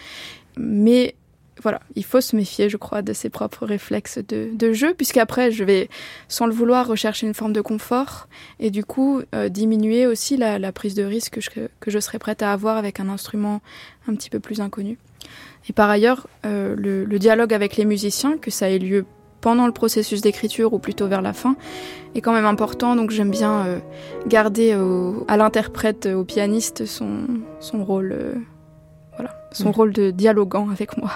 mais 0.58 1.16
voilà, 1.62 1.82
il 1.96 2.04
faut 2.04 2.22
se 2.22 2.36
méfier, 2.36 2.70
je 2.70 2.78
crois, 2.78 3.02
de 3.02 3.14
ses 3.14 3.30
propres 3.30 3.66
réflexes 3.66 4.18
de, 4.18 4.50
de 4.54 4.74
jeu, 4.74 4.94
puisqu'après, 4.94 5.52
je 5.52 5.64
vais, 5.64 5.90
sans 6.28 6.48
le 6.48 6.54
vouloir, 6.54 6.88
rechercher 6.88 7.28
une 7.28 7.34
forme 7.34 7.54
de 7.54 7.62
confort 7.62 8.28
et 8.60 8.72
du 8.72 8.84
coup 8.84 9.22
euh, 9.36 9.50
diminuer 9.50 10.08
aussi 10.08 10.36
la, 10.36 10.58
la, 10.58 10.72
prise 10.72 10.96
de 10.96 11.04
risque 11.04 11.36
que 11.36 11.42
je, 11.42 11.50
que 11.80 11.92
je 11.92 12.00
serais 12.00 12.20
prête 12.20 12.42
à 12.42 12.52
avoir 12.52 12.78
avec 12.78 13.00
un 13.00 13.10
instrument 13.10 13.62
un 14.08 14.16
petit 14.16 14.30
peu 14.30 14.40
plus 14.40 14.62
inconnu. 14.62 14.98
Et 15.70 15.74
par 15.74 15.90
ailleurs, 15.90 16.28
euh, 16.46 16.76
le, 16.76 17.06
le 17.06 17.20
dialogue 17.20 17.54
avec 17.54 17.78
les 17.78 17.86
musiciens, 17.86 18.38
que 18.38 18.52
ça 18.52 18.70
ait 18.70 18.80
lieu 18.80 19.06
pendant 19.44 19.68
le 19.68 19.74
processus 19.74 20.22
d'écriture 20.22 20.74
ou 20.74 20.80
plutôt 20.80 21.08
vers 21.08 21.22
la 21.22 21.34
fin, 21.34 21.58
est 22.16 22.22
quand 22.22 22.32
même 22.32 22.46
important. 22.46 22.96
Donc 22.96 23.12
j'aime 23.12 23.30
bien 23.30 23.66
euh, 23.66 23.80
garder 24.26 24.74
au, 24.74 25.26
à 25.28 25.36
l'interprète, 25.36 26.06
au 26.08 26.24
pianiste, 26.24 26.86
son, 26.86 27.28
son 27.60 27.84
rôle, 27.84 28.14
euh, 28.14 28.34
voilà, 29.18 29.32
son 29.52 29.70
mmh. 29.70 29.72
rôle 29.72 29.94
de 29.94 30.12
dialoguant 30.12 30.70
avec 30.70 30.98
moi. 30.98 31.12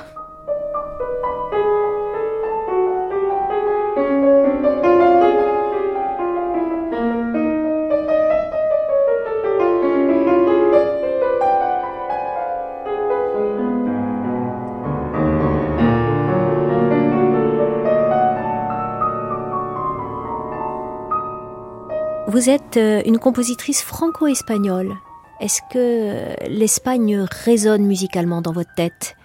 Vous 22.37 22.51
êtes 22.51 22.77
euh, 22.77 23.01
une 23.03 23.17
compositrice 23.17 23.81
franco-espagnole. 23.81 24.93
Est-ce 25.39 25.59
que 25.73 26.47
l'Espagne 26.47 27.25
résonne 27.31 27.83
musicalement 27.83 28.43
dans 28.43 28.51
votre 28.51 28.71
tête? 28.75 29.15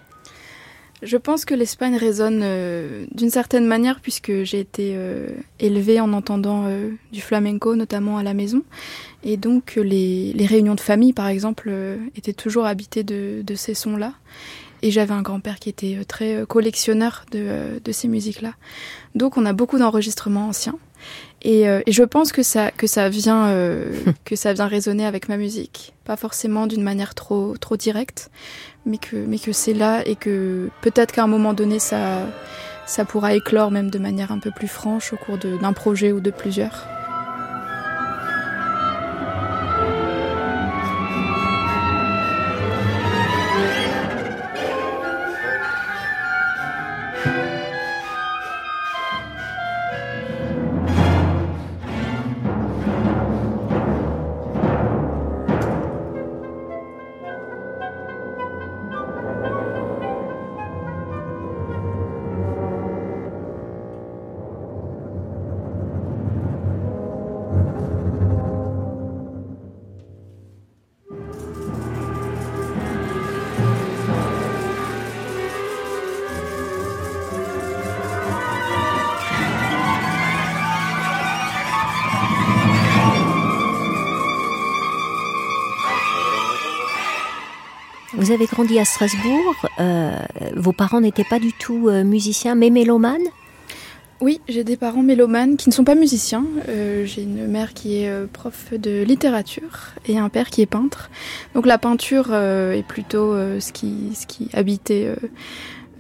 Je 1.03 1.19
pense 1.19 1.45
que 1.45 1.55
l'Espagne 1.55 1.97
résonne 1.97 2.41
euh, 2.43 3.05
d'une 3.13 3.29
certaine 3.29 3.67
manière 3.67 4.01
puisque 4.01 4.45
j'ai 4.45 4.61
été 4.61 4.95
euh, 4.97 5.29
élevée 5.61 6.01
en 6.01 6.15
entendant 6.15 6.65
euh, 6.65 6.89
du 7.13 7.21
flamenco, 7.21 7.77
notamment 7.77 8.17
à 8.17 8.23
la 8.23 8.33
maison. 8.33 8.63
Et 9.25 9.37
donc 9.37 9.75
les, 9.75 10.33
réunions 10.49 10.75
de 10.75 10.81
famille, 10.81 11.13
par 11.13 11.29
exemple, 11.29 11.69
euh, 11.71 11.99
étaient 12.17 12.33
toujours 12.33 12.65
habitées 12.65 13.05
de 13.05 13.55
ces 13.55 13.75
sons-là. 13.75 14.15
Et 14.83 14.91
j'avais 14.91 15.15
un 15.15 15.23
grand-père 15.23 15.59
qui 15.59 15.69
était 15.69 15.97
euh, 15.97 16.05
très 16.05 16.45
collectionneur 16.49 17.25
de, 17.31 17.81
de 17.83 17.93
ces 17.93 18.09
musiques-là. 18.09 18.55
Donc 19.15 19.37
on 19.37 19.47
a 19.47 19.53
beaucoup 19.53 19.79
d'enregistrements 19.79 20.49
anciens. 20.49 20.77
Et, 21.43 21.69
euh, 21.69 21.81
et, 21.87 21.93
je 21.93 22.05
pense 22.05 22.31
que 22.33 22.43
ça 22.43 22.71
que 22.71 22.87
ça 22.87 23.09
vient 23.09 23.47
euh, 23.49 23.93
que 24.25 24.37
ça 24.37 24.53
vient 24.53 24.67
résonner 24.67 25.05
avec 25.05 25.29
ma 25.29 25.37
musique, 25.37 25.93
pas 26.05 26.17
forcément 26.17 26.67
d'une 26.67 26.83
manière 26.83 27.15
trop 27.15 27.57
trop 27.59 27.77
directe, 27.77 28.31
mais 28.87 28.99
que 28.99 29.17
mais 29.17 29.39
que 29.39 29.53
c'est 29.53 29.75
là 29.75 30.07
et 30.07 30.15
que 30.15 30.71
peut-être 30.83 31.13
qu'à 31.13 31.25
un 31.25 31.29
moment 31.29 31.53
donné 31.53 31.79
ça 31.79 32.27
ça 32.87 33.05
pourra 33.05 33.35
éclore 33.35 33.71
même 33.71 33.91
de 33.91 33.99
manière 33.99 34.31
un 34.31 34.39
peu 34.39 34.51
plus 34.51 34.69
franche 34.69 35.13
au 35.13 35.17
cours 35.17 35.39
d'un 35.39 35.73
projet 35.73 36.13
ou 36.13 36.21
de 36.21 36.31
plusieurs. 36.31 36.87
Vous 88.33 88.37
avez 88.37 88.47
grandi 88.47 88.79
à 88.79 88.87
Strasbourg. 88.87 89.55
Euh, 89.79 90.17
vos 90.57 90.73
parents 90.73 91.03
n'étaient 91.03 91.23
pas 91.23 91.39
du 91.39 91.53
tout 91.53 91.91
euh, 91.91 92.03
musiciens, 92.03 92.55
mais 92.55 92.71
mélomanes? 92.71 93.21
Oui, 94.23 94.41
j'ai 94.49 94.65
des 94.65 94.79
parents 94.79 95.03
mélomanes 95.03 95.59
qui 95.59 95.69
ne 95.69 95.75
sont 95.75 95.85
pas 95.85 95.95
musiciens. 95.95 96.47
Euh, 96.71 97.05
j'ai 97.05 97.25
une 97.25 97.47
mère 97.47 97.75
qui 97.75 97.97
est 97.97 98.27
prof 98.33 98.73
de 98.73 99.03
littérature 99.03 99.91
et 100.09 100.17
un 100.17 100.31
père 100.31 100.49
qui 100.49 100.63
est 100.63 100.67
peintre. 100.67 101.11
Donc 101.55 101.67
la 101.67 101.77
peinture 101.77 102.33
est 102.33 102.87
plutôt 102.89 103.35
ce, 103.61 103.71
qui, 103.71 104.15
ce 104.15 104.27
qui 104.27 104.49
habitait 104.55 105.15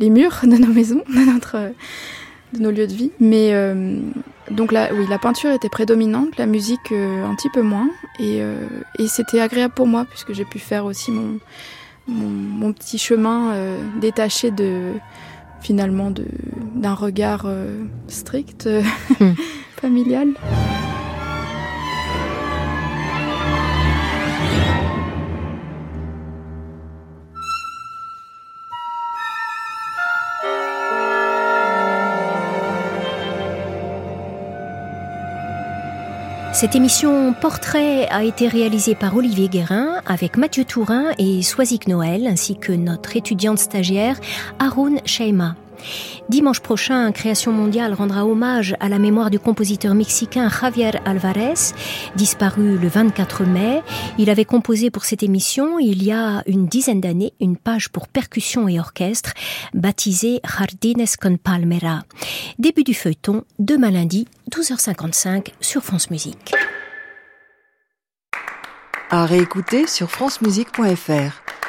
les 0.00 0.08
murs 0.08 0.38
de 0.42 0.56
nos 0.56 0.72
maisons, 0.72 1.02
de, 1.14 1.30
notre, 1.30 1.58
de 2.54 2.60
nos 2.60 2.70
lieux 2.70 2.86
de 2.86 2.94
vie. 2.94 3.10
Mais 3.20 3.52
donc 4.50 4.72
là, 4.72 4.88
oui, 4.94 5.04
la 5.10 5.18
peinture 5.18 5.50
était 5.50 5.68
prédominante, 5.68 6.38
la 6.38 6.46
musique 6.46 6.92
un 6.92 7.34
petit 7.34 7.50
peu 7.50 7.60
moins. 7.60 7.90
Et, 8.20 8.38
et 8.98 9.06
c'était 9.06 9.40
agréable 9.40 9.74
pour 9.74 9.86
moi 9.86 10.06
puisque 10.08 10.32
j'ai 10.32 10.46
pu 10.46 10.60
faire 10.60 10.86
aussi 10.86 11.10
mon 11.10 11.38
mon, 12.06 12.28
mon, 12.28 12.72
petit 12.72 12.98
chemin 12.98 13.52
euh, 13.52 13.78
détaché 14.00 14.50
de 14.50 14.92
finalement 15.60 16.12
d'un 16.74 16.94
regard 16.94 17.44
euh, 17.46 17.84
strict 18.08 18.66
euh, 18.66 18.82
mm. 19.20 19.34
familial. 19.76 20.28
Cette 36.62 36.76
émission 36.76 37.32
Portrait 37.32 38.06
a 38.08 38.22
été 38.22 38.46
réalisée 38.46 38.94
par 38.94 39.16
Olivier 39.16 39.48
Guérin 39.48 40.00
avec 40.06 40.36
Mathieu 40.36 40.64
Tourin 40.64 41.06
et 41.18 41.42
Soisic 41.42 41.88
Noël 41.88 42.28
ainsi 42.28 42.56
que 42.56 42.70
notre 42.70 43.16
étudiante 43.16 43.58
stagiaire 43.58 44.20
Haroun 44.60 45.00
Sheima. 45.04 45.56
Dimanche 46.28 46.60
prochain, 46.60 47.12
Création 47.12 47.52
mondiale 47.52 47.94
rendra 47.94 48.26
hommage 48.26 48.76
à 48.80 48.88
la 48.88 48.98
mémoire 48.98 49.30
du 49.30 49.38
compositeur 49.38 49.94
mexicain 49.94 50.48
Javier 50.48 50.92
Alvarez, 51.04 51.74
disparu 52.16 52.78
le 52.78 52.88
24 52.88 53.44
mai. 53.44 53.82
Il 54.18 54.30
avait 54.30 54.44
composé 54.44 54.90
pour 54.90 55.04
cette 55.04 55.22
émission, 55.22 55.78
il 55.78 56.02
y 56.02 56.12
a 56.12 56.42
une 56.46 56.66
dizaine 56.66 57.00
d'années, 57.00 57.32
une 57.40 57.56
page 57.56 57.88
pour 57.88 58.08
percussion 58.08 58.68
et 58.68 58.78
orchestre, 58.78 59.32
baptisée 59.74 60.40
Jardines 60.44 61.04
con 61.20 61.36
Palmera. 61.36 62.02
Début 62.58 62.84
du 62.84 62.94
feuilleton, 62.94 63.44
demain 63.58 63.90
lundi, 63.90 64.26
12h55 64.50 65.48
sur 65.60 65.82
France 65.82 66.10
Musique. 66.10 66.54
À 69.10 69.26
réécouter 69.26 69.86
sur 69.86 70.10
francemusique.fr. 70.10 71.61